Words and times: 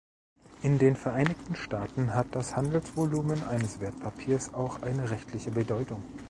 In 0.63 0.79
den 0.79 0.95
Vereinigten 0.95 1.55
Staaten 1.55 2.15
hat 2.15 2.25
das 2.31 2.55
Handelsvolumen 2.55 3.47
eines 3.47 3.79
Wertpapiers 3.79 4.51
auch 4.51 4.81
eine 4.81 5.11
rechtliche 5.11 5.51
Bedeutung. 5.51 6.01